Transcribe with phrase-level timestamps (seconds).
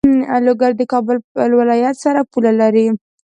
[0.45, 1.17] لوګر د کابل
[1.59, 2.87] ولایت سره پوله لری.